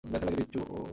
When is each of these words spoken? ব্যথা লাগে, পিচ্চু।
ব্যথা 0.03 0.25
লাগে, 0.25 0.37
পিচ্চু। 0.39 0.59